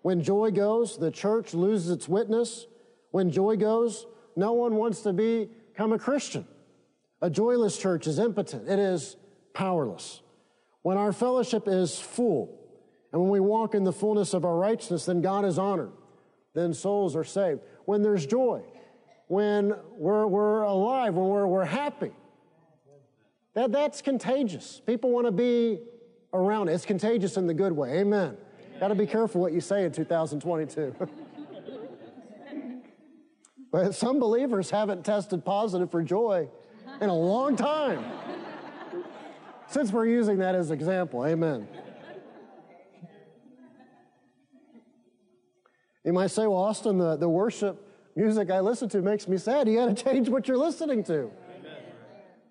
[0.00, 2.66] When joy goes, the church loses its witness.
[3.10, 4.06] When joy goes,
[4.36, 6.46] no one wants to become a Christian.
[7.20, 8.68] A joyless church is impotent.
[8.68, 9.16] It is
[9.52, 10.22] powerless.
[10.80, 12.58] When our fellowship is full,
[13.12, 15.92] and when we walk in the fullness of our righteousness, then God is honored.
[16.54, 17.60] Then souls are saved.
[17.84, 18.62] When there's joy,
[19.28, 22.12] when we're, we're alive, when we're, we're happy,
[23.54, 24.80] that, that's contagious.
[24.86, 25.80] People want to be
[26.32, 26.72] around it.
[26.72, 27.98] It's contagious in the good way.
[27.98, 28.36] Amen.
[28.36, 28.36] Amen.
[28.80, 30.94] Got to be careful what you say in 2022.
[33.72, 36.48] but some believers haven't tested positive for joy
[37.00, 38.04] in a long time.
[39.68, 41.66] Since we're using that as example, amen.
[46.04, 49.68] You might say, well, Austin, the, the worship music I listen to makes me sad.
[49.68, 51.30] You got to change what you're listening to.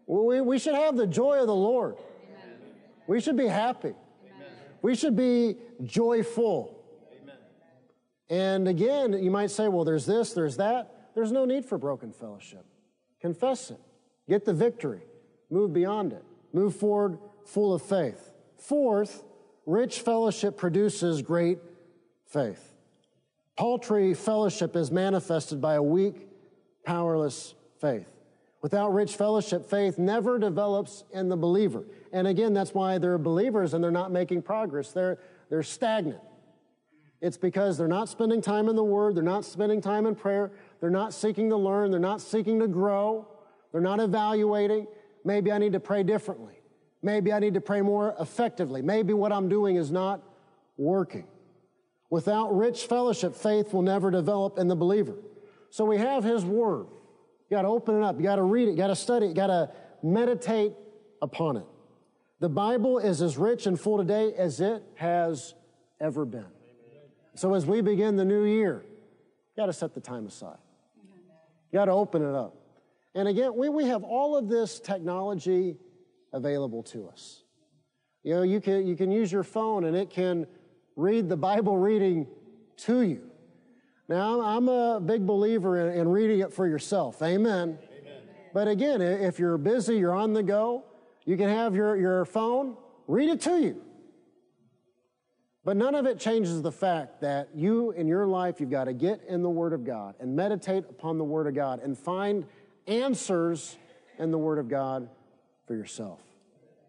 [0.06, 1.96] Well, we, we should have the joy of the Lord.
[1.96, 2.58] Amen.
[3.08, 3.94] We should be happy.
[4.26, 4.48] Amen.
[4.82, 6.78] We should be joyful.
[8.30, 11.12] And again, you might say, well, there's this, there's that.
[11.16, 12.66] There's no need for broken fellowship.
[13.20, 13.80] Confess it.
[14.30, 15.02] Get the victory.
[15.50, 16.24] Move beyond it.
[16.54, 18.32] Move forward full of faith.
[18.58, 19.24] Fourth,
[19.66, 21.60] rich fellowship produces great
[22.26, 22.71] faith.
[23.62, 26.28] Paltry fellowship is manifested by a weak,
[26.84, 28.08] powerless faith.
[28.64, 31.84] Without rich fellowship, faith never develops in the believer.
[32.12, 34.94] And again, that's why they're believers and they're not making progress.
[34.94, 35.20] They're,
[35.52, 36.22] they're stagnant.
[37.22, 40.52] It's because they're not spending time in the Word, they're not spending time in prayer,
[40.80, 43.28] they're not seeking to learn, they're not seeking to grow,
[43.72, 44.88] they're not evaluating.
[45.24, 46.64] Maybe I need to pray differently.
[47.04, 48.82] Maybe I need to pray more effectively.
[48.82, 50.24] Maybe what I'm doing is not
[50.78, 51.28] working.
[52.12, 55.16] Without rich fellowship, faith will never develop in the believer.
[55.70, 56.88] So we have His Word.
[57.50, 58.18] You got to open it up.
[58.18, 58.72] You got to read it.
[58.72, 59.30] You got to study it.
[59.30, 59.72] You got to
[60.04, 60.74] meditate
[61.22, 61.66] upon it.
[62.42, 65.56] The Bible is as rich and full today as it has
[66.02, 66.46] ever been.
[67.36, 70.58] So as we begin the new year, you got to set the time aside.
[71.72, 72.58] You got to open it up.
[73.16, 75.78] And again, we, we have all of this technology
[76.34, 77.44] available to us.
[78.24, 80.46] You know, you can, you can use your phone and it can
[80.96, 82.28] read the Bible reading
[82.78, 83.22] to you.
[84.08, 87.22] Now, I'm a big believer in, in reading it for yourself.
[87.22, 87.78] Amen.
[87.80, 88.22] Amen.
[88.54, 90.84] But again, if you're busy, you're on the go,
[91.26, 92.76] you can have your, your phone,
[93.08, 93.82] read it to you.
[95.64, 98.94] But none of it changes the fact that you in your life, you've got to
[98.94, 102.46] get in the Word of God and meditate upon the Word of God and find
[102.88, 103.78] answers
[104.18, 105.08] in the Word of God
[105.68, 106.20] for yourself.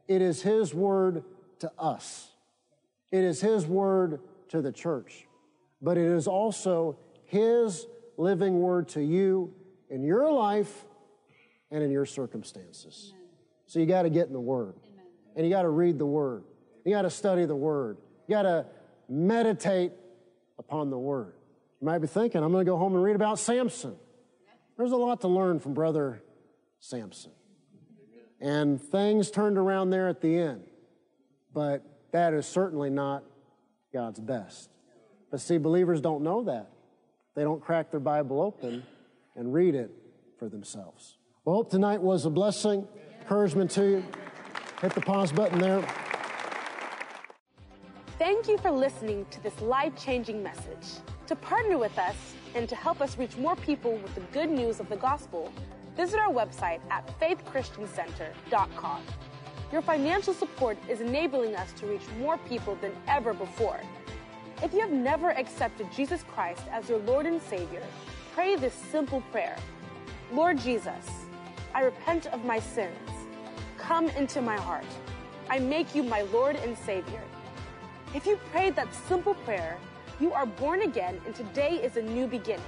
[0.09, 1.23] It is His Word
[1.61, 2.32] to us.
[3.13, 5.27] It is His word to the church,
[5.81, 7.87] but it is also His
[8.17, 9.55] living word to you
[9.89, 10.85] in your life
[11.71, 13.13] and in your circumstances.
[13.15, 13.29] Amen.
[13.67, 14.75] So you got to get in the Word.
[14.85, 15.05] Amen.
[15.37, 16.45] And you got to read the Word.
[16.85, 17.99] You got to study the Word.
[18.29, 18.67] You got to
[19.09, 19.93] meditate
[20.59, 21.35] upon the Word.
[21.81, 23.97] You might be thinking, I'm going to go home and read about Samson.
[24.77, 26.23] There's a lot to learn from Brother
[26.81, 27.33] Samson.
[28.41, 30.65] And things turned around there at the end.
[31.55, 33.25] But that is certainly not
[33.93, 34.71] God's best.
[35.31, 36.71] But see, believers don't know that.
[37.35, 38.85] They don't crack their Bible open
[39.35, 39.91] and read it
[40.39, 41.17] for themselves.
[41.45, 42.87] Well, hope tonight was a blessing,
[43.21, 44.05] encouragement to you.
[44.81, 45.83] Hit the pause button there.
[48.19, 51.01] Thank you for listening to this life changing message.
[51.27, 52.17] To partner with us
[52.55, 55.53] and to help us reach more people with the good news of the gospel,
[55.97, 59.03] visit our website at faithchristiancenter.com.
[59.73, 63.81] Your financial support is enabling us to reach more people than ever before.
[64.63, 67.83] If you have never accepted Jesus Christ as your Lord and Savior,
[68.35, 69.57] pray this simple prayer
[70.31, 71.09] Lord Jesus,
[71.75, 72.99] I repent of my sins.
[73.79, 74.85] Come into my heart.
[75.49, 77.23] I make you my Lord and Savior.
[78.15, 79.79] If you prayed that simple prayer,
[80.21, 82.65] you are born again and today is a new beginning.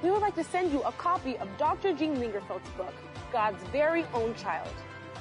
[0.00, 1.92] We would like to send you a copy of Dr.
[1.92, 2.94] Gene Lingerfelt's book,
[3.32, 4.72] God's Very Own Child.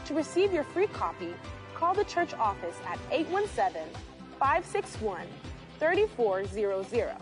[0.10, 1.36] To receive your free copy,
[1.76, 3.84] call the church office at 817
[4.40, 5.28] 561
[5.80, 7.16] 3400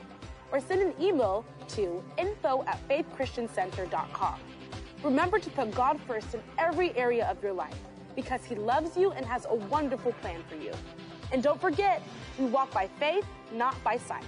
[0.53, 4.39] or send an email to info at faithchristiancenter.com.
[5.03, 7.75] Remember to put God first in every area of your life
[8.15, 10.71] because He loves you and has a wonderful plan for you.
[11.33, 12.01] And don't forget,
[12.39, 14.23] we walk by faith, not by sight.